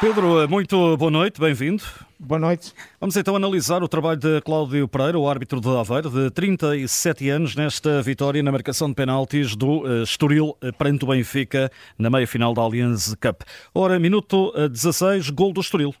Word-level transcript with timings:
Pedro, 0.00 0.48
muito 0.48 0.96
boa 0.96 1.10
noite, 1.10 1.38
bem-vindo. 1.38 1.82
Boa 2.18 2.38
noite. 2.38 2.72
Vamos 2.98 3.14
então 3.18 3.36
analisar 3.36 3.82
o 3.82 3.88
trabalho 3.88 4.18
de 4.18 4.40
Cláudio 4.40 4.88
Pereira, 4.88 5.18
o 5.18 5.28
árbitro 5.28 5.60
de 5.60 5.68
Aveiro, 5.68 6.08
de 6.08 6.30
37 6.30 7.28
anos, 7.28 7.54
nesta 7.54 8.00
vitória 8.00 8.42
na 8.42 8.50
marcação 8.50 8.88
de 8.88 8.94
penaltis 8.94 9.54
do 9.54 9.82
uh, 9.82 10.02
Estoril 10.02 10.56
uh, 10.62 10.72
perante 10.72 11.04
o 11.04 11.08
Benfica 11.08 11.70
na 11.98 12.08
meia-final 12.08 12.54
da 12.54 12.62
Allianz 12.62 13.14
Cup. 13.20 13.42
Ora, 13.74 13.98
minuto 13.98 14.54
uh, 14.56 14.70
16, 14.70 15.28
gol 15.28 15.52
do 15.52 15.60
Estoril. 15.60 15.94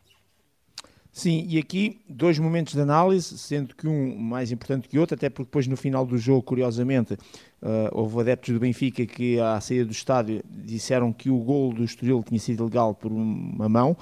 Sim, 1.12 1.44
e 1.48 1.58
aqui 1.58 2.00
dois 2.08 2.38
momentos 2.38 2.72
de 2.72 2.80
análise, 2.80 3.36
sendo 3.36 3.74
que 3.74 3.88
um 3.88 4.16
mais 4.16 4.52
importante 4.52 4.88
que 4.88 4.98
outro, 4.98 5.16
até 5.16 5.28
porque 5.28 5.46
depois 5.46 5.66
no 5.66 5.76
final 5.76 6.06
do 6.06 6.16
jogo, 6.16 6.42
curiosamente, 6.42 7.14
uh, 7.14 7.90
houve 7.90 8.20
adeptos 8.20 8.54
do 8.54 8.60
Benfica 8.60 9.04
que 9.04 9.40
à 9.40 9.60
saída 9.60 9.86
do 9.86 9.92
estádio 9.92 10.40
disseram 10.48 11.12
que 11.12 11.28
o 11.28 11.38
gol 11.38 11.72
do 11.72 11.82
Estoril 11.82 12.22
tinha 12.22 12.38
sido 12.38 12.64
legal 12.64 12.94
por 12.94 13.10
uma 13.10 13.68
mão. 13.68 13.96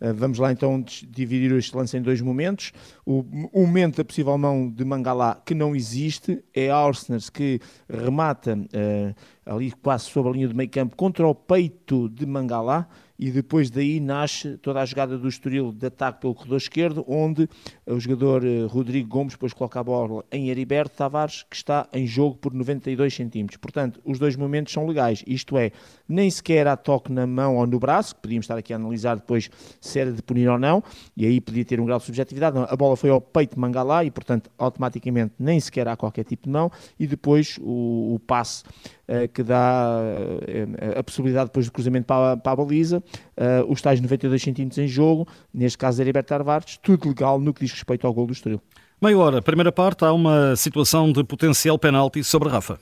Uh, 0.00 0.14
vamos 0.14 0.38
lá 0.38 0.52
então 0.52 0.84
dividir 1.10 1.50
este 1.56 1.76
lance 1.76 1.96
em 1.96 2.02
dois 2.02 2.20
momentos. 2.20 2.72
O, 3.04 3.24
o 3.52 3.66
momento 3.66 3.96
da 3.96 4.04
possível 4.04 4.38
mão 4.38 4.70
de 4.70 4.84
Mangalá, 4.84 5.42
que 5.44 5.56
não 5.56 5.74
existe, 5.74 6.44
é 6.54 6.70
Arsners 6.70 7.28
que 7.28 7.60
remata 7.88 8.56
uh, 8.56 9.14
ali 9.44 9.72
quase 9.72 10.04
sobre 10.04 10.30
a 10.30 10.32
linha 10.34 10.48
do 10.48 10.54
meio 10.54 10.70
campo 10.70 10.96
contra 10.96 11.26
o 11.26 11.34
peito 11.34 12.08
de 12.08 12.26
Mangalá 12.26 12.88
e 13.22 13.30
depois 13.30 13.70
daí 13.70 14.00
nasce 14.00 14.56
toda 14.58 14.80
a 14.80 14.84
jogada 14.84 15.16
do 15.16 15.28
Estoril 15.28 15.72
de 15.72 15.86
ataque 15.86 16.22
pelo 16.22 16.34
corredor 16.34 16.56
esquerdo, 16.56 17.04
onde 17.06 17.48
o 17.86 18.00
jogador 18.00 18.44
eh, 18.44 18.66
Rodrigo 18.66 19.08
Gomes 19.08 19.34
depois 19.34 19.52
coloca 19.52 19.78
a 19.78 19.84
bola 19.84 20.24
em 20.32 20.50
Heriberto 20.50 20.96
Tavares, 20.96 21.44
que 21.48 21.54
está 21.54 21.88
em 21.92 22.04
jogo 22.04 22.36
por 22.36 22.52
92 22.52 23.14
centímetros. 23.14 23.58
Portanto, 23.58 24.00
os 24.04 24.18
dois 24.18 24.34
momentos 24.34 24.72
são 24.72 24.88
legais, 24.88 25.22
isto 25.24 25.56
é, 25.56 25.70
nem 26.08 26.28
sequer 26.28 26.66
há 26.66 26.76
toque 26.76 27.12
na 27.12 27.24
mão 27.24 27.58
ou 27.58 27.66
no 27.66 27.78
braço, 27.78 28.16
que 28.16 28.22
podíamos 28.22 28.44
estar 28.44 28.58
aqui 28.58 28.72
a 28.72 28.76
analisar 28.76 29.14
depois 29.14 29.48
se 29.80 30.00
era 30.00 30.10
de 30.10 30.20
punir 30.20 30.48
ou 30.48 30.58
não, 30.58 30.82
e 31.16 31.24
aí 31.24 31.40
podia 31.40 31.64
ter 31.64 31.78
um 31.78 31.84
grau 31.84 32.00
de 32.00 32.04
subjetividade. 32.04 32.58
A 32.58 32.74
bola 32.74 32.96
foi 32.96 33.10
ao 33.10 33.20
peito 33.20 33.54
de 33.54 33.60
Mangalá 33.60 34.04
e, 34.04 34.10
portanto, 34.10 34.50
automaticamente 34.58 35.34
nem 35.38 35.60
sequer 35.60 35.86
há 35.86 35.96
qualquer 35.96 36.24
tipo 36.24 36.48
de 36.48 36.50
mão, 36.50 36.72
e 36.98 37.06
depois 37.06 37.56
o, 37.62 38.14
o 38.14 38.18
passe 38.18 38.64
que 39.32 39.42
dá 39.42 39.98
uh, 40.00 40.98
a 40.98 41.02
possibilidade 41.02 41.46
depois 41.46 41.66
do 41.66 41.72
cruzamento 41.72 42.06
para 42.06 42.32
a, 42.32 42.36
para 42.36 42.52
a 42.52 42.56
baliza 42.56 42.98
uh, 42.98 43.70
os 43.70 43.80
tais 43.82 44.00
92 44.00 44.42
centímetros 44.42 44.78
em 44.78 44.86
jogo, 44.86 45.26
neste 45.52 45.78
caso 45.78 46.00
Heriberto 46.00 46.28
Tavares, 46.28 46.78
tudo 46.82 47.08
legal 47.08 47.40
no 47.40 47.52
que 47.52 47.64
diz 47.64 47.72
respeito 47.72 48.06
ao 48.06 48.12
gol 48.12 48.26
do 48.26 48.32
Estoril. 48.32 48.60
Meia 49.00 49.18
hora, 49.18 49.42
primeira 49.42 49.72
parte, 49.72 50.04
há 50.04 50.12
uma 50.12 50.54
situação 50.56 51.10
de 51.10 51.24
potencial 51.24 51.78
penalti 51.78 52.22
sobre 52.22 52.48
Rafa. 52.48 52.78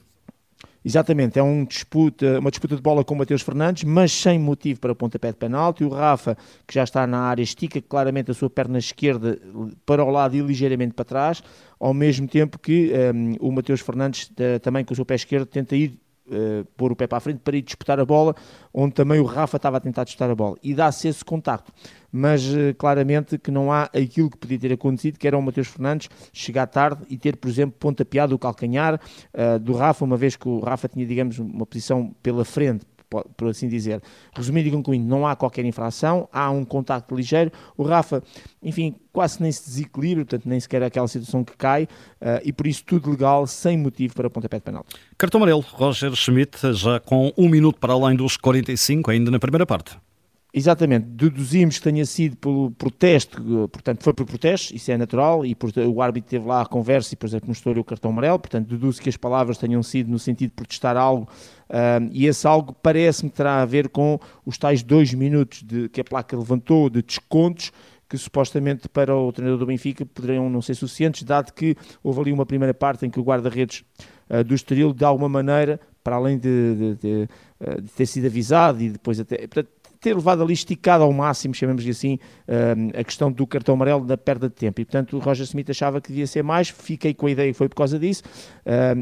Exatamente, 0.83 1.39
é 1.39 1.43
um 1.43 1.65
disputa, 1.65 2.39
uma 2.39 2.51
disputa 2.51 2.75
de 2.75 2.81
bola 2.81 3.05
com 3.05 3.15
o 3.15 3.19
Mateus 3.19 3.43
Fernandes, 3.43 3.85
mas 3.85 4.11
sem 4.13 4.39
motivo 4.39 4.81
para 4.81 4.95
pontapé 4.95 5.31
de 5.31 5.37
penalti. 5.37 5.85
O 5.85 5.91
Rafa, 5.91 6.37
que 6.67 6.75
já 6.75 6.85
está 6.85 7.07
na 7.07 7.21
área, 7.21 7.43
estica 7.43 7.83
claramente 7.83 8.31
a 8.31 8.35
sua 8.35 8.49
perna 8.49 8.79
esquerda 8.79 9.39
para 9.85 10.03
o 10.03 10.11
lado 10.11 10.37
e 10.37 10.41
ligeiramente 10.41 10.95
para 10.95 11.05
trás, 11.05 11.43
ao 11.79 11.93
mesmo 11.93 12.27
tempo 12.27 12.59
que 12.59 12.93
um, 13.15 13.37
o 13.41 13.53
Mateus 13.53 13.81
Fernandes, 13.81 14.31
também 14.63 14.83
com 14.83 14.95
o 14.95 14.97
seu 14.97 15.05
pé 15.05 15.17
esquerdo, 15.17 15.47
tenta 15.47 15.77
ir 15.77 15.99
uh, 16.31 16.65
pôr 16.77 16.93
o 16.93 16.97
pé 16.97 17.07
para 17.07 17.19
a 17.19 17.21
frente 17.21 17.41
para 17.41 17.57
ir 17.57 17.63
disputar 17.63 17.99
a 17.99 18.05
bola, 18.05 18.35
onde 18.73 18.95
também 18.95 19.21
o 19.21 19.25
Rafa 19.25 19.57
estava 19.57 19.77
a 19.77 19.81
tentar 19.81 20.05
disputar 20.05 20.31
a 20.31 20.35
bola. 20.35 20.57
E 20.63 20.75
dá-se 20.75 21.09
esse 21.09 21.25
contacto. 21.25 21.73
Mas 22.13 22.45
uh, 22.47 22.75
claramente 22.77 23.39
que 23.39 23.51
não 23.51 23.73
há 23.73 23.85
aquilo 23.85 24.31
que 24.31 24.37
podia 24.37 24.59
ter 24.59 24.73
acontecido, 24.73 25.19
que 25.19 25.27
era 25.27 25.37
o 25.37 25.43
Mateus 25.43 25.69
Fernandes 25.69 26.09
chegar 26.33 26.67
tarde 26.67 27.03
e 27.09 27.17
ter, 27.17 27.37
por 27.37 27.49
exemplo, 27.49 27.77
pontapeado 27.79 28.35
o 28.35 28.39
calcanhar 28.39 29.01
uh, 29.35 29.59
do 29.59 29.73
Rafa, 29.75 30.05
uma 30.05 30.17
vez 30.17 30.37
que 30.37 30.49
o 30.49 30.61
Rafa 30.61 30.89
tinha, 30.89 31.07
digamos, 31.07 31.39
uma 31.39 31.67
posição 31.67 32.15
pela 32.23 32.45
frente, 32.45 32.85
por 33.37 33.49
assim 33.49 33.69
dizer. 33.69 34.01
Resumindo 34.33 34.69
e 34.69 34.71
concluindo, 34.71 35.07
não 35.07 35.27
há 35.27 35.35
qualquer 35.35 35.65
infração, 35.65 36.29
há 36.33 36.51
um 36.51 36.65
contacto 36.65 37.15
ligeiro. 37.15 37.51
O 37.77 37.83
Rafa, 37.83 38.23
enfim, 38.63 38.95
quase 39.13 39.43
nem 39.43 39.51
se 39.51 39.65
desequilibra, 39.65 40.25
portanto, 40.25 40.49
nem 40.49 40.61
sequer 40.61 40.83
é 40.83 40.87
aquela 40.87 41.09
situação 41.09 41.45
que 41.45 41.57
cai, 41.57 41.85
uh, 41.85 42.41
e 42.45 42.53
por 42.53 42.67
isso 42.67 42.85
tudo 42.85 43.11
legal, 43.11 43.47
sem 43.47 43.77
motivo 43.77 44.15
para 44.15 44.31
pontapé 44.31 44.59
de 44.59 44.63
penalti. 44.63 44.97
Cartão 45.19 45.39
amarelo, 45.39 45.61
Roger 45.61 46.15
Schmidt, 46.15 46.73
já 46.75 47.01
com 47.01 47.33
um 47.37 47.49
minuto 47.49 47.79
para 47.79 47.93
além 47.93 48.17
dos 48.17 48.37
45, 48.37 49.11
ainda 49.11 49.31
na 49.31 49.39
primeira 49.39 49.67
parte. 49.67 49.97
Exatamente, 50.53 51.07
deduzimos 51.07 51.79
que 51.79 51.85
tenha 51.85 52.05
sido 52.05 52.37
pelo 52.37 52.73
protesto, 52.73 53.69
portanto 53.71 54.03
foi 54.03 54.13
por 54.13 54.27
protesto, 54.27 54.75
isso 54.75 54.91
é 54.91 54.99
natural, 54.99 55.47
e 55.47 55.57
o 55.87 56.03
árbitro 56.03 56.29
teve 56.31 56.45
lá 56.45 56.63
a 56.63 56.67
conversa 56.67 57.15
e, 57.15 57.17
por 57.17 57.27
exemplo, 57.27 57.49
mostrou-lhe 57.49 57.79
o 57.79 57.85
cartão 57.85 58.11
amarelo, 58.11 58.39
portanto 58.39 58.67
deduzo 58.67 59.01
que 59.01 59.09
as 59.09 59.17
palavras 59.17 59.59
tenham 59.59 59.81
sido 59.83 60.11
no 60.11 60.19
sentido 60.19 60.51
de 60.51 60.57
protestar 60.57 60.97
algo, 60.97 61.29
e 62.11 62.27
esse 62.27 62.47
algo 62.49 62.73
parece-me 62.73 63.31
terá 63.31 63.63
a 63.63 63.65
ver 63.65 63.91
com 63.91 64.19
os 64.45 64.59
tais 64.59 64.83
dois 64.83 65.15
minutos 65.15 65.63
de, 65.63 65.89
que 65.89 66.01
a 66.01 66.05
placa 66.05 66.37
levantou 66.37 66.91
de 66.91 67.01
descontos, 67.01 67.71
que 68.11 68.19
supostamente 68.19 68.89
para 68.89 69.15
o 69.15 69.33
treinador 69.33 69.61
do 69.61 69.67
Benfica 69.67 70.05
poderiam 70.05 70.51
não 70.51 70.61
ser 70.61 70.75
suficientes, 70.75 71.23
dado 71.23 71.53
que 71.53 71.77
houve 72.03 72.21
ali 72.21 72.33
uma 72.33 72.45
primeira 72.45 72.75
parte 72.75 73.07
em 73.07 73.11
que 73.11 73.21
o 73.21 73.23
guarda-redes 73.23 73.85
uh, 74.29 74.43
do 74.43 74.53
Estoril, 74.53 74.93
de 74.93 75.05
alguma 75.05 75.29
maneira, 75.29 75.79
para 76.03 76.17
além 76.17 76.37
de, 76.37 76.75
de, 76.75 76.95
de, 76.97 77.29
uh, 77.61 77.81
de, 77.81 77.89
ter 77.93 78.07
sido 78.07 78.27
avisado 78.27 78.83
e 78.83 78.91
depois 78.91 79.21
até... 79.21 79.37
Portanto, 79.47 79.71
ter 80.01 80.15
levado 80.15 80.43
ali 80.43 80.55
esticado 80.55 81.05
ao 81.05 81.13
máximo, 81.13 81.55
chamemos-lhe 81.55 81.91
assim, 81.91 82.19
a 82.99 83.05
questão 83.05 83.31
do 83.31 83.47
cartão 83.47 83.75
amarelo 83.75 84.05
da 84.05 84.17
perda 84.17 84.49
de 84.49 84.55
tempo. 84.55 84.81
E, 84.81 84.85
portanto, 84.85 85.17
o 85.17 85.21
Roger 85.21 85.45
Smith 85.45 85.69
achava 85.71 86.01
que 86.01 86.09
devia 86.09 86.27
ser 86.27 86.43
mais, 86.43 86.69
fiquei 86.71 87.13
com 87.13 87.27
a 87.27 87.31
ideia 87.31 87.53
que 87.53 87.59
foi 87.59 87.69
por 87.69 87.77
causa 87.77 87.99
disso, 87.99 88.23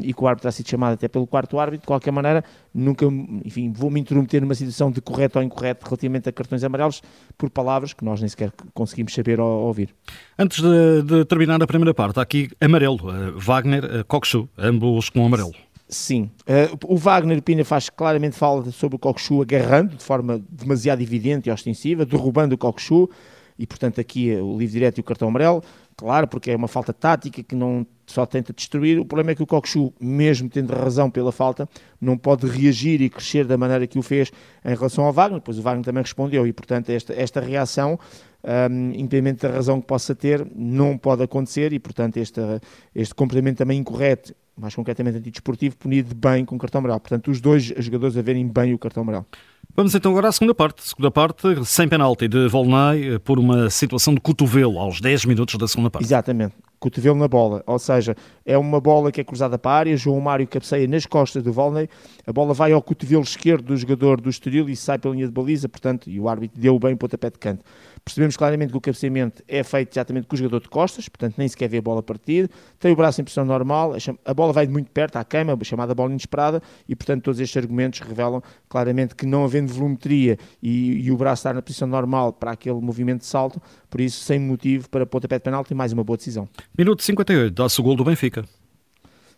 e 0.03 0.13
que 0.13 0.23
o 0.23 0.27
árbitro 0.27 0.43
terá 0.43 0.51
sido 0.51 0.69
chamado 0.69 0.93
até 0.93 1.07
pelo 1.07 1.25
quarto 1.25 1.57
árbitro. 1.57 1.81
De 1.81 1.87
qualquer 1.87 2.11
maneira, 2.11 2.43
nunca, 2.73 3.05
enfim, 3.45 3.71
vou-me 3.71 3.99
intrometer 3.99 4.41
numa 4.41 4.55
situação 4.55 4.91
de 4.91 5.01
correto 5.01 5.39
ou 5.39 5.43
incorreto 5.43 5.85
relativamente 5.85 6.27
a 6.27 6.31
cartões 6.31 6.63
amarelos 6.63 7.01
por 7.37 7.49
palavras 7.49 7.93
que 7.93 8.03
nós 8.03 8.19
nem 8.19 8.27
sequer 8.27 8.51
conseguimos 8.73 9.13
saber 9.13 9.39
ou 9.39 9.67
ouvir. 9.67 9.95
Antes 10.37 10.61
de, 10.61 11.01
de 11.03 11.25
terminar 11.25 11.61
a 11.61 11.67
primeira 11.67 11.93
parte, 11.93 12.19
há 12.19 12.23
aqui 12.23 12.49
amarelo, 12.59 12.99
eh, 13.09 13.31
Wagner, 13.35 13.85
uh, 13.85 14.05
Coxu, 14.05 14.49
ambos 14.57 15.09
com 15.09 15.25
amarelo. 15.25 15.53
Sim. 15.89 16.29
Uh, 16.41 16.93
o 16.93 16.95
Wagner 16.95 17.41
Pina 17.41 17.65
faz 17.65 17.89
claramente 17.89 18.37
fala 18.37 18.69
sobre 18.71 18.95
o 18.95 18.99
Cockchu 18.99 19.41
agarrando 19.41 19.95
de 19.95 20.03
forma 20.03 20.39
demasiado 20.47 21.01
evidente 21.01 21.49
e 21.49 21.51
ostensiva, 21.51 22.05
derrubando 22.05 22.53
o 22.53 22.57
Cockchu, 22.57 23.09
e 23.57 23.65
portanto 23.65 23.99
aqui 23.99 24.35
o 24.35 24.55
livre 24.55 24.73
direto 24.73 24.99
e 24.99 25.01
o 25.01 25.03
cartão 25.03 25.27
amarelo, 25.27 25.63
claro, 25.99 26.27
porque 26.29 26.49
é 26.49 26.55
uma 26.55 26.69
falta 26.69 26.93
tática 26.93 27.43
que 27.43 27.53
não 27.53 27.85
só 28.07 28.25
tenta 28.25 28.53
destruir. 28.53 28.97
O 28.97 29.03
problema 29.03 29.31
é 29.31 29.35
que 29.35 29.43
o 29.43 29.45
Cockchu, 29.45 29.93
mesmo 29.99 30.49
tendo 30.49 30.73
razão 30.73 31.11
pela 31.11 31.29
falta, 31.29 31.67
não 31.99 32.17
pode 32.17 32.47
reagir 32.47 33.01
e 33.01 33.09
crescer 33.09 33.45
da 33.45 33.57
maneira 33.57 33.85
que 33.85 33.99
o 33.99 34.01
fez 34.01 34.31
em 34.63 34.73
relação 34.73 35.03
ao 35.03 35.11
Wagner, 35.11 35.41
pois 35.41 35.59
o 35.59 35.61
Wagner 35.61 35.83
também 35.83 36.01
respondeu, 36.01 36.47
e 36.47 36.53
portanto 36.53 36.89
esta, 36.89 37.13
esta 37.13 37.41
reação 37.41 37.99
um, 38.71 38.91
independente 38.91 39.41
da 39.41 39.53
razão 39.53 39.81
que 39.81 39.87
possa 39.87 40.15
ter, 40.15 40.47
não 40.55 40.97
pode 40.97 41.21
acontecer 41.21 41.73
e, 41.73 41.79
portanto, 41.79 42.15
este, 42.15 42.39
este 42.95 43.13
comportamento 43.13 43.57
também 43.57 43.77
incorreto 43.77 44.33
mais 44.55 44.73
concretamente 44.75 45.17
antidesportivo, 45.17 45.75
punido 45.77 46.15
bem 46.15 46.45
com 46.45 46.57
cartão 46.57 46.79
amarelo. 46.79 46.99
Portanto, 46.99 47.29
os 47.29 47.41
dois 47.41 47.63
jogadores 47.63 48.15
a 48.15 48.21
verem 48.21 48.47
bem 48.47 48.73
o 48.73 48.79
cartão 48.79 49.03
amarelo. 49.03 49.25
Vamos 49.79 49.95
então 49.95 50.11
agora 50.11 50.27
à 50.27 50.31
segunda 50.33 50.53
parte. 50.53 50.85
Segunda 50.85 51.09
parte, 51.09 51.65
sem 51.65 51.87
penalti 51.87 52.27
de 52.27 52.49
Volney 52.49 53.13
eh, 53.13 53.17
por 53.17 53.39
uma 53.39 53.69
situação 53.69 54.13
de 54.13 54.19
cotovelo 54.19 54.77
aos 54.77 54.99
10 54.99 55.23
minutos 55.23 55.55
da 55.55 55.69
segunda 55.69 55.89
parte. 55.89 56.03
Exatamente 56.03 56.53
cotovelo 56.79 57.17
na 57.17 57.27
bola, 57.27 57.61
ou 57.67 57.77
seja, 57.77 58.15
é 58.45 58.57
uma 58.57 58.79
bola 58.79 59.11
que 59.11 59.19
é 59.19 59.23
cruzada 59.23 59.59
para 59.59 59.71
a 59.71 59.75
área, 59.75 59.97
João 59.97 60.19
Mário 60.21 60.47
cabeceia 60.47 60.87
nas 60.87 61.05
costas 61.05 61.43
do 61.43 61.51
Volney, 61.51 61.89
a 62.25 62.31
bola 62.31 62.53
vai 62.53 62.71
ao 62.71 62.81
cotovelo 62.81 63.21
esquerdo 63.21 63.65
do 63.65 63.77
jogador 63.77 64.21
do 64.21 64.29
Estoril 64.29 64.69
e 64.69 64.75
sai 64.75 64.97
pela 64.97 65.13
linha 65.13 65.27
de 65.27 65.33
baliza, 65.33 65.67
portanto, 65.67 66.09
e 66.09 66.19
o 66.19 66.29
árbitro 66.29 66.59
deu 66.59 66.79
bem 66.79 66.93
o 66.93 66.97
pontapé 66.97 67.29
de 67.29 67.37
canto. 67.37 67.65
Percebemos 68.03 68.35
claramente 68.37 68.71
que 68.71 68.77
o 68.77 68.81
cabeceamento 68.81 69.43
é 69.47 69.63
feito 69.63 69.93
exatamente 69.93 70.27
com 70.27 70.35
o 70.35 70.37
jogador 70.37 70.61
de 70.61 70.69
costas, 70.69 71.07
portanto 71.07 71.35
nem 71.37 71.47
sequer 71.47 71.69
vê 71.69 71.77
a 71.77 71.81
bola 71.81 72.01
partir, 72.01 72.49
tem 72.79 72.91
o 72.91 72.95
braço 72.95 73.21
em 73.21 73.23
posição 73.23 73.45
normal, 73.45 73.93
a 74.25 74.33
bola 74.33 74.53
vai 74.53 74.65
de 74.65 74.73
muito 74.73 74.91
perto 74.91 75.17
à 75.17 75.23
queima, 75.23 75.57
chamada 75.63 75.93
bola 75.93 76.11
inesperada, 76.11 76.61
e 76.87 76.95
portanto 76.95 77.23
todos 77.23 77.39
estes 77.39 77.57
argumentos 77.57 77.99
revelam 77.99 78.41
claramente 78.67 79.15
que 79.15 79.25
não 79.25 79.43
havendo 79.43 79.73
volumetria 79.73 80.37
e, 80.61 81.05
e 81.05 81.11
o 81.11 81.17
braço 81.17 81.41
estar 81.41 81.53
na 81.53 81.61
posição 81.61 81.87
normal 81.87 82.33
para 82.33 82.51
aquele 82.51 82.79
movimento 82.79 83.19
de 83.19 83.27
salto, 83.27 83.61
por 83.89 84.01
isso 84.01 84.23
sem 84.23 84.39
motivo 84.39 84.89
para 84.89 85.05
pontapé 85.05 85.37
de 85.37 85.43
penalti, 85.43 85.73
mais 85.73 85.93
uma 85.93 86.03
boa 86.03 86.17
decisão. 86.17 86.47
Minuto 86.77 87.03
58, 87.03 87.53
dá-se 87.53 87.79
o 87.79 87.83
gol 87.83 87.95
do 87.95 88.03
Benfica. 88.03 88.45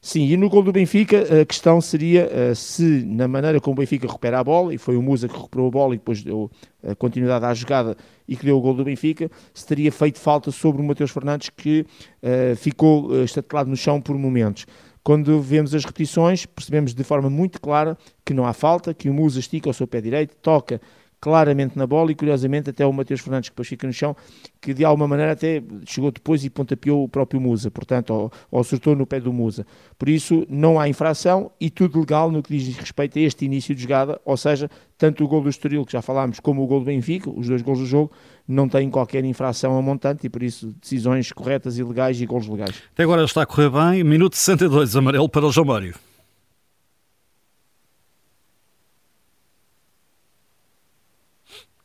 Sim, 0.03 0.25
e 0.25 0.35
no 0.35 0.49
gol 0.49 0.63
do 0.63 0.71
Benfica 0.71 1.41
a 1.41 1.45
questão 1.45 1.79
seria 1.79 2.27
uh, 2.27 2.55
se 2.55 3.05
na 3.05 3.27
maneira 3.27 3.61
como 3.61 3.75
o 3.75 3.79
Benfica 3.79 4.07
recupera 4.07 4.39
a 4.39 4.43
bola, 4.43 4.73
e 4.73 4.77
foi 4.79 4.97
o 4.97 5.01
Musa 5.01 5.27
que 5.27 5.35
recuperou 5.35 5.67
a 5.67 5.71
bola 5.71 5.93
e 5.93 5.97
depois 5.99 6.23
deu 6.23 6.49
a 6.83 6.95
continuidade 6.95 7.45
à 7.45 7.53
jogada 7.53 7.95
e 8.27 8.35
que 8.35 8.43
deu 8.43 8.57
o 8.57 8.61
gol 8.61 8.73
do 8.73 8.83
Benfica, 8.83 9.29
se 9.53 9.63
teria 9.63 9.91
feito 9.91 10.17
falta 10.19 10.49
sobre 10.49 10.81
o 10.81 10.85
Mateus 10.85 11.11
Fernandes 11.11 11.51
que 11.55 11.85
uh, 12.23 12.55
ficou 12.55 13.11
uh, 13.11 13.23
estatelado 13.23 13.69
no 13.69 13.77
chão 13.77 14.01
por 14.01 14.17
momentos. 14.17 14.65
Quando 15.03 15.39
vemos 15.39 15.75
as 15.75 15.85
repetições, 15.85 16.47
percebemos 16.47 16.95
de 16.95 17.03
forma 17.03 17.29
muito 17.29 17.61
clara 17.61 17.95
que 18.25 18.33
não 18.33 18.47
há 18.47 18.53
falta, 18.53 18.95
que 18.95 19.07
o 19.07 19.13
Musa 19.13 19.39
estica 19.39 19.69
o 19.69 19.73
seu 19.73 19.85
pé 19.85 20.01
direito, 20.01 20.35
toca 20.41 20.81
claramente 21.21 21.77
na 21.77 21.85
bola 21.85 22.11
e 22.11 22.15
curiosamente 22.15 22.71
até 22.71 22.83
o 22.83 22.91
Mateus 22.91 23.21
Fernandes 23.21 23.49
que 23.49 23.53
depois 23.53 23.67
fica 23.67 23.85
no 23.85 23.93
chão, 23.93 24.15
que 24.59 24.73
de 24.73 24.83
alguma 24.83 25.07
maneira 25.07 25.33
até 25.33 25.61
chegou 25.85 26.11
depois 26.11 26.43
e 26.43 26.49
pontapeou 26.49 27.03
o 27.03 27.07
próprio 27.07 27.39
Musa, 27.39 27.69
portanto, 27.69 28.09
ou, 28.11 28.31
ou 28.49 28.59
acertou 28.59 28.95
no 28.95 29.05
pé 29.05 29.19
do 29.19 29.31
Musa. 29.31 29.65
Por 29.99 30.09
isso, 30.09 30.45
não 30.49 30.79
há 30.79 30.89
infração 30.89 31.51
e 31.61 31.69
tudo 31.69 31.99
legal 31.99 32.31
no 32.31 32.41
que 32.41 32.57
diz 32.57 32.75
respeito 32.75 33.19
a 33.19 33.21
este 33.21 33.45
início 33.45 33.75
de 33.75 33.83
jogada, 33.83 34.19
ou 34.25 34.35
seja, 34.35 34.69
tanto 34.97 35.23
o 35.23 35.27
gol 35.27 35.41
do 35.41 35.49
Estoril, 35.49 35.85
que 35.85 35.91
já 35.91 36.01
falámos, 36.01 36.39
como 36.39 36.63
o 36.63 36.67
gol 36.67 36.79
do 36.79 36.85
Benfica, 36.85 37.29
os 37.29 37.47
dois 37.47 37.61
gols 37.61 37.79
do 37.79 37.85
jogo, 37.85 38.11
não 38.47 38.67
têm 38.67 38.89
qualquer 38.89 39.23
infração 39.23 39.77
a 39.77 39.81
montante 39.81 40.25
e 40.25 40.29
por 40.29 40.41
isso 40.41 40.73
decisões 40.81 41.31
corretas 41.31 41.77
e 41.77 41.83
legais 41.83 42.19
e 42.19 42.25
gols 42.25 42.47
legais. 42.47 42.81
Até 42.93 43.03
agora 43.03 43.23
está 43.23 43.43
a 43.43 43.45
correr 43.45 43.69
bem, 43.69 44.03
minuto 44.03 44.35
62, 44.35 44.95
amarelo 44.95 45.29
para 45.29 45.45
o 45.45 45.51
João 45.51 45.67
Mário. 45.67 46.10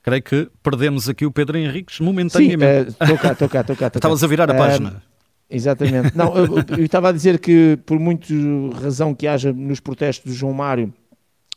Creio 0.06 0.22
que 0.22 0.48
perdemos 0.62 1.08
aqui 1.08 1.26
o 1.26 1.32
Pedro 1.32 1.58
Henriques 1.58 1.98
momentaneamente. 1.98 2.90
Estou 2.90 3.16
uh, 3.16 3.18
cá, 3.18 3.32
estou 3.32 3.48
cá, 3.48 3.60
estou 3.62 3.74
cá. 3.74 3.90
Estavas 3.92 4.22
a 4.22 4.26
virar 4.28 4.48
a 4.48 4.54
uh, 4.54 4.56
página. 4.56 5.02
Exatamente. 5.50 6.16
Não, 6.16 6.36
eu, 6.36 6.46
eu, 6.78 6.84
estava 6.84 7.08
a 7.08 7.12
dizer 7.12 7.40
que 7.40 7.76
por 7.84 7.98
muito 7.98 8.70
razão 8.80 9.12
que 9.12 9.26
haja 9.26 9.52
nos 9.52 9.80
protestos 9.80 10.32
do 10.32 10.38
João 10.38 10.52
Mário, 10.52 10.94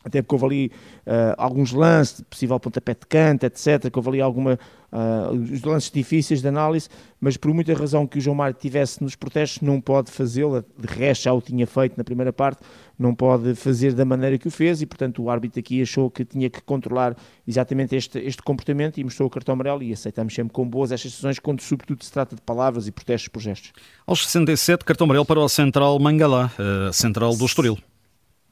até 0.04 0.22
porque 0.22 0.36
houve 0.36 0.46
ali 0.46 0.72
uh, 1.06 1.36
alguns 1.38 1.74
lances, 1.74 2.22
possível 2.22 2.60
pontapé 2.60 2.94
de 2.94 3.06
canto, 3.08 3.44
etc., 3.46 3.92
que 3.92 4.00
houve 4.00 4.10
ali 4.10 4.22
alguma, 4.22 4.58
uh, 4.92 5.34
os 5.34 5.62
lances 5.62 5.92
difíceis 5.92 6.42
de 6.42 6.48
análise, 6.48 6.88
mas 7.20 7.36
por 7.36 7.54
muita 7.54 7.74
razão 7.74 8.08
que 8.08 8.18
o 8.18 8.22
João 8.22 8.36
Mário 8.36 8.56
tivesse 8.58 9.04
nos 9.04 9.16
protestos, 9.16 9.62
não 9.62 9.82
pode 9.82 10.10
fazê-lo, 10.10 10.64
de 10.78 10.88
resto 10.88 11.24
já 11.24 11.34
o 11.34 11.42
tinha 11.42 11.68
feito 11.68 11.98
na 11.98 12.04
primeira 12.04 12.32
parte, 12.32 12.62
não 12.98 13.14
pode 13.14 13.56
fazer 13.56 13.94
da 13.94 14.06
maneira 14.06 14.38
que 14.38 14.48
o 14.48 14.52
fez 14.52 14.82
e, 14.82 14.86
portanto, 14.86 15.22
o 15.22 15.30
árbitro 15.30 15.60
aqui 15.60 15.82
achou 15.82 16.10
que 16.10 16.24
tinha 16.24 16.50
que 16.50 16.62
controlar 16.62 17.16
exatamente 17.46 17.94
este, 17.94 18.20
este 18.20 18.42
comportamento 18.42 19.00
e 19.00 19.04
mostrou 19.04 19.28
o 19.28 19.30
cartão 19.30 19.54
amarelo 19.54 19.84
e 19.84 19.92
aceitamos 19.92 20.34
sempre 20.34 20.54
com 20.54 20.66
boas 20.66 20.94
estas 20.94 21.12
decisões 21.12 21.40
quando, 21.40 21.62
sobretudo, 21.62 22.04
se 22.06 22.12
trata 22.12 22.38
de 22.38 22.42
palavras 22.42 22.88
e 22.88 22.92
protestos 22.92 23.28
por 23.28 23.42
gestos. 23.42 23.74
Aos 24.08 24.24
67, 24.26 24.86
cartão 24.86 25.06
amarelo 25.06 25.26
para 25.26 25.42
o 25.42 25.50
Central 25.50 26.00
Mangalá, 26.00 26.52
uh, 26.58 26.94
Central 26.94 27.36
do 27.36 27.46
Estoril. 27.46 27.78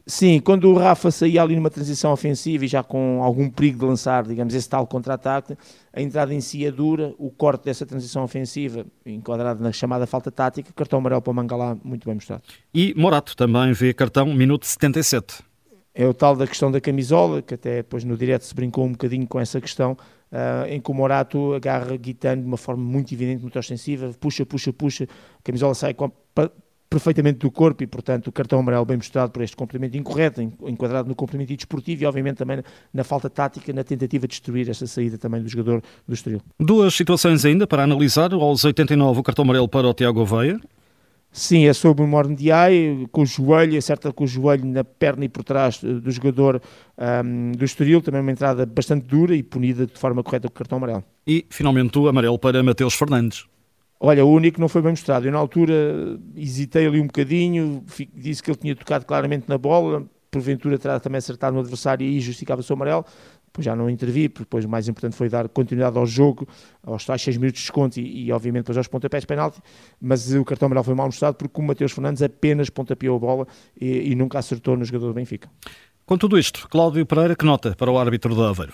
Sim, 0.10 0.40
quando 0.40 0.70
o 0.70 0.78
Rafa 0.78 1.12
saía 1.12 1.42
ali 1.42 1.54
numa 1.54 1.70
transição 1.70 2.14
ofensiva 2.14 2.64
e 2.64 2.68
já 2.70 2.82
com 2.82 3.22
algum 3.22 3.50
perigo 3.50 3.80
de 3.80 3.86
lançar, 3.86 4.24
digamos, 4.24 4.54
esse 4.54 4.68
tal 4.68 4.88
contra-ataque, 4.88 5.58
a 5.92 6.02
entrada 6.02 6.34
em 6.34 6.40
si 6.40 6.66
é 6.66 6.72
dura, 6.72 7.14
o 7.18 7.30
corte 7.30 7.66
dessa 7.66 7.86
transição 7.86 8.24
ofensiva, 8.24 8.86
enquadrado 9.06 9.62
na 9.62 9.74
chamada 9.74 10.08
falta 10.08 10.32
tática, 10.32 10.72
cartão 10.74 11.00
amarelo 11.00 11.22
para 11.22 11.32
o 11.32 11.34
Mangalá, 11.34 11.76
muito 11.84 12.06
bem 12.06 12.16
mostrado. 12.16 12.42
E 12.74 12.94
Morato 12.96 13.36
também 13.36 13.74
vê 13.74 13.94
cartão, 13.94 14.34
minuto 14.34 14.66
77. 14.66 15.44
É 15.94 16.08
o 16.08 16.14
tal 16.14 16.38
da 16.38 16.48
questão 16.48 16.72
da 16.72 16.80
camisola, 16.80 17.42
que 17.42 17.56
até 17.56 17.78
depois 17.78 18.06
no 18.06 18.16
direto 18.16 18.44
se 18.44 18.56
brincou 18.56 18.86
um 18.86 18.94
bocadinho 18.94 19.28
com 19.28 19.42
essa 19.42 19.60
questão, 19.60 19.98
uh, 20.32 20.68
em 20.70 20.80
que 20.80 20.90
o 20.90 20.94
Morato 20.94 21.54
agarra 21.54 21.98
Guitano 21.98 22.44
de 22.44 22.48
uma 22.48 22.56
forma 22.56 22.82
muito 22.82 23.14
evidente, 23.14 23.42
muito 23.42 23.60
ostensiva, 23.60 24.12
puxa, 24.18 24.46
puxa, 24.46 24.72
puxa, 24.72 25.04
a 25.04 25.44
camisola 25.44 25.74
sai 25.74 25.94
com, 25.94 26.10
perfeitamente 26.90 27.40
do 27.40 27.52
corpo 27.52 27.84
e, 27.84 27.88
portanto, 27.88 28.28
o 28.28 28.32
cartão 28.32 28.60
amarelo 28.60 28.86
bem 28.86 28.98
mostrado 28.98 29.32
por 29.32 29.42
este 29.42 29.56
complemento 29.56 29.98
incorreto, 29.98 30.42
enquadrado 30.42 31.10
no 31.10 31.16
complemento 31.16 31.56
desportivo 31.56 32.04
e, 32.04 32.06
obviamente, 32.06 32.38
também 32.38 32.64
na 32.94 33.04
falta 33.04 33.30
tática, 33.30 33.74
na 33.74 33.84
tentativa 33.84 34.28
de 34.28 34.32
destruir 34.32 34.70
esta 34.70 34.88
saída 34.88 35.18
também 35.18 35.42
do 35.42 35.50
jogador 35.50 35.82
do 36.08 36.14
Estoril. 36.14 36.42
Duas 36.60 36.94
situações 36.94 37.46
ainda 37.46 37.68
para 37.68 37.84
analisar. 37.84 38.34
Aos 38.34 38.64
89, 38.64 39.20
o 39.20 39.24
cartão 39.24 39.44
amarelo 39.44 39.68
para 39.68 39.88
o 39.88 39.94
Tiago 39.94 40.22
Oveia. 40.22 40.60
Sim, 41.32 41.66
é 41.66 41.74
sobre 41.74 42.04
o 42.04 42.08
Morndiai, 42.08 43.06
com 43.12 43.22
o 43.22 43.26
joelho, 43.26 43.78
acerta 43.78 44.12
com 44.12 44.24
o 44.24 44.28
joelho 44.28 44.66
na 44.66 44.84
perna 44.84 45.26
e 45.26 45.30
por 45.30 45.44
trás 45.44 45.80
do 45.80 46.10
jogador 46.10 46.62
um, 46.98 47.52
do 47.52 47.64
Estoril, 47.64 48.02
também 48.02 48.22
uma 48.22 48.32
entrada 48.32 48.66
bastante 48.66 49.06
dura 49.06 49.36
e 49.36 49.44
punida 49.44 49.86
de 49.86 50.00
forma 50.00 50.24
correta 50.24 50.48
com 50.48 50.54
o 50.54 50.58
cartão 50.58 50.78
amarelo. 50.78 51.04
E, 51.28 51.46
finalmente, 51.50 52.00
o 52.00 52.08
amarelo 52.08 52.40
para 52.40 52.64
Mateus 52.64 52.96
Fernandes. 52.96 53.46
Olha, 54.00 54.24
o 54.24 54.32
único 54.32 54.62
não 54.62 54.68
foi 54.68 54.82
bem 54.82 54.92
mostrado. 54.92 55.28
Eu, 55.28 55.32
na 55.32 55.40
altura, 55.40 56.20
hesitei 56.36 56.86
ali 56.86 57.02
um 57.02 57.08
bocadinho, 57.08 57.84
disse 58.14 58.44
que 58.44 58.52
ele 58.52 58.58
tinha 58.58 58.76
tocado 58.76 59.06
claramente 59.06 59.50
na 59.50 59.58
bola, 59.58 60.06
porventura 60.30 60.78
terá 60.78 61.00
também 61.00 61.18
acertado 61.18 61.54
no 61.56 61.62
adversário 61.62 62.06
e 62.06 62.10
aí 62.10 62.20
justificava-se 62.20 62.72
o 62.72 62.76
amarelo. 62.76 63.06
Depois 63.48 63.66
já 63.66 63.76
não 63.76 63.90
intervi, 63.90 64.30
porque 64.30 64.44
depois 64.44 64.66
o 64.66 64.70
mais 64.70 64.88
importante 64.88 65.16
foi 65.16 65.30
dar 65.30 65.50
continuidade 65.50 65.98
ao 65.98 66.06
jogo, 66.06 66.48
aos 66.84 67.06
tais 67.06 67.22
6 67.24 67.38
minutos 67.38 67.60
de 67.60 67.66
desconto 67.66 68.00
e, 68.00 68.26
e, 68.26 68.32
obviamente 68.32 68.64
depois 68.64 68.78
aos 68.78 68.88
pontapés 68.88 69.24
de 69.24 69.28
penalti, 69.28 69.60
mas 70.00 70.32
o 70.34 70.46
cartão 70.46 70.68
amarelo 70.68 70.84
foi 70.84 70.94
mal 70.94 71.08
mostrado 71.08 71.36
porque 71.36 71.60
o 71.60 71.64
Mateus 71.64 71.92
Fernandes 71.92 72.22
apenas 72.22 72.70
pontapeou 72.70 73.16
a 73.16 73.20
bola 73.20 73.48
e, 73.80 74.12
e 74.12 74.16
nunca 74.16 74.38
acertou 74.38 74.78
no 74.78 74.86
jogador 74.86 75.08
do 75.08 75.14
Benfica. 75.14 75.50
Com 76.06 76.18
tudo 76.18 76.38
isto, 76.38 76.68
Cláudio 76.70 77.06
Pereira, 77.06 77.36
que 77.36 77.46
nota 77.46 77.76
para 77.76 77.92
o 77.92 77.98
árbitro 77.98 78.36
do 78.36 78.44
Aveiro? 78.44 78.74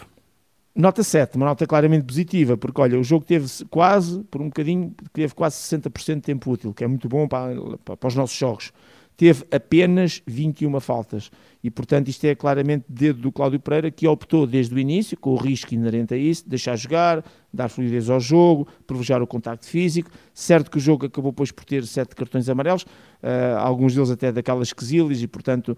Nota 0.75 1.04
7, 1.04 1.36
uma 1.38 1.46
nota 1.46 1.68
claramente 1.68 2.04
positiva, 2.04 2.58
porque 2.58 2.81
olha, 2.81 3.00
o 3.00 3.04
jogo 3.04 3.24
teve 3.24 3.48
quase, 3.70 4.24
por 4.24 4.42
um 4.42 4.46
bocadinho, 4.46 4.92
teve 5.14 5.34
quase 5.36 5.56
60% 5.58 6.16
de 6.16 6.22
tempo 6.22 6.50
útil, 6.52 6.74
que 6.74 6.84
é 6.84 6.88
muito 6.88 7.08
bom 7.08 7.28
para, 7.28 7.54
para, 7.86 8.08
os 8.08 8.16
nossos 8.16 8.36
jogos. 8.36 8.72
Teve 9.15 9.45
apenas 9.51 10.21
21 10.25 10.80
faltas 10.80 11.30
e, 11.63 11.69
portanto, 11.69 12.10
isto 12.10 12.25
é 12.25 12.36
claramente 12.36 12.86
dedo 12.89 13.21
do 13.21 13.31
Cláudio 13.31 13.60
Pereira 13.60 13.89
que 13.89 14.07
optou 14.07 14.45
desde 14.45 14.74
o 14.74 14.80
início, 14.80 15.18
com 15.18 15.31
o 15.31 15.36
risco 15.36 15.74
inerente 15.74 16.13
a 16.13 16.18
isso, 16.18 16.48
deixar 16.48 16.75
jogar, 16.75 17.24
dar 17.54 17.69
fluidez 17.69 18.10
ao 18.10 18.19
jogo, 18.19 18.68
privilegiar 18.86 19.21
o 19.21 19.27
contacto 19.27 19.65
físico. 19.65 20.10
Certo 20.33 20.69
que 20.69 20.77
o 20.77 20.80
jogo 20.80 21.06
acabou 21.06 21.31
depois 21.31 21.51
por 21.51 21.63
ter 21.63 21.86
sete 21.86 22.15
cartões 22.15 22.50
amarelos, 22.50 22.83
uh, 22.83 23.57
alguns 23.60 23.94
deles 23.94 24.10
até 24.10 24.31
daquelas 24.31 24.74
quesilhas 24.74 25.21
e, 25.21 25.27
portanto, 25.27 25.77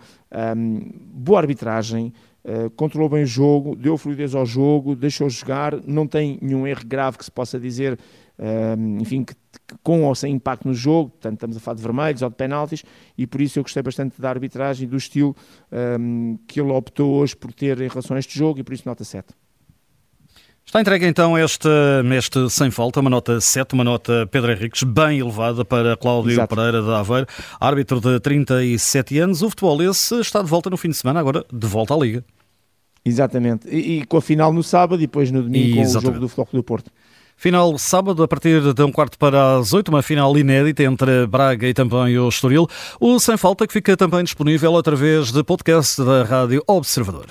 um, 0.58 0.92
boa 1.14 1.40
arbitragem. 1.40 2.14
Uh, 2.44 2.70
controlou 2.72 3.10
bem 3.10 3.24
o 3.24 3.28
jogo, 3.28 3.76
deu 3.76 3.98
fluidez 3.98 4.36
ao 4.36 4.46
jogo, 4.46 4.96
deixou 4.96 5.28
jogar, 5.30 5.76
não 5.86 6.08
tem 6.08 6.38
nenhum 6.42 6.66
erro 6.66 6.86
grave 6.86 7.18
que 7.18 7.26
se 7.26 7.32
possa 7.32 7.60
dizer, 7.60 7.98
enfim, 9.00 9.24
que, 9.24 9.34
que, 9.34 9.76
com 9.84 10.04
ou 10.04 10.14
sem 10.14 10.34
impacto 10.34 10.68
no 10.68 10.74
jogo, 10.74 11.12
portanto 11.12 11.36
estamos 11.36 11.58
a 11.58 11.60
falar 11.60 11.76
de 11.76 11.84
vermelhos 11.84 12.22
ou 12.22 12.30
de 12.30 12.36
penaltis, 12.36 12.84
e 13.18 13.26
por 13.26 13.42
isso 13.42 13.60
eu 13.60 13.64
gostei 13.64 13.82
bastante 13.82 14.20
da 14.20 14.30
arbitragem 14.30 14.86
e 14.86 14.90
do 14.90 14.98
estilo 14.98 15.36
um, 16.00 16.38
que 16.48 16.60
ele 16.60 16.72
optou 16.72 17.16
hoje 17.16 17.36
por 17.36 17.54
ter 17.54 17.80
em 17.82 17.88
relação 17.88 18.16
a 18.16 18.20
este 18.20 18.38
jogo, 18.38 18.60
e 18.60 18.64
por 18.64 18.74
isso 18.74 18.84
nota 18.86 19.04
7. 19.04 19.34
Está 20.66 20.82
entregue 20.82 21.06
então 21.06 21.38
este, 21.38 21.70
este 22.18 22.50
sem 22.50 22.72
falta, 22.72 23.00
uma 23.00 23.10
nota 23.10 23.40
7, 23.40 23.74
uma 23.76 23.84
nota 23.84 24.28
Pedro 24.32 24.52
Henriques 24.52 24.82
bem 24.82 25.20
elevada 25.20 25.64
para 25.64 25.96
Cláudio 25.96 26.32
Exato. 26.32 26.56
Pereira 26.56 26.82
de 26.82 26.90
Aveiro, 26.90 27.28
árbitro 27.60 28.02
de 28.02 28.20
37 28.20 29.20
anos. 29.20 29.44
O 29.44 29.50
futebol 29.50 29.82
esse 29.84 30.20
está 30.20 30.42
de 30.42 30.50
volta 30.50 30.70
no 30.70 30.76
fim 30.76 30.90
de 30.90 30.96
semana, 30.96 31.20
agora 31.20 31.46
de 31.54 31.68
volta 31.68 31.94
à 31.94 31.98
Liga. 31.98 32.26
Exatamente, 33.06 33.70
e, 33.70 34.00
e 34.00 34.06
com 34.06 34.18
a 34.18 34.22
final 34.22 34.52
no 34.52 34.64
sábado 34.64 35.00
e 35.00 35.06
depois 35.06 35.30
no 35.30 35.44
domingo 35.44 35.80
Exatamente. 35.80 35.94
com 35.94 35.98
o 36.00 36.02
jogo 36.02 36.20
do 36.20 36.28
Futebol 36.28 36.50
do 36.52 36.64
Porto. 36.64 36.92
Final 37.36 37.78
sábado, 37.78 38.24
a 38.24 38.28
partir 38.28 38.74
de 38.74 38.84
um 38.84 38.92
quarto 38.92 39.18
para 39.18 39.58
as 39.58 39.74
oito, 39.74 39.90
uma 39.90 40.02
final 40.02 40.36
inédita 40.38 40.84
entre 40.84 41.28
Braga 41.28 41.68
e 41.68 41.74
também 41.74 42.18
o 42.18 42.30
Estoril. 42.30 42.68
O 43.00 43.20
Sem 43.20 43.38
Falta 43.38 43.68
que 43.68 43.74
fica 43.74 43.96
também 43.98 44.24
disponível 44.24 44.76
através 44.78 45.32
de 45.32 45.44
podcast 45.44 46.02
da 46.04 46.24
Rádio 46.24 46.64
Observador. 46.66 47.28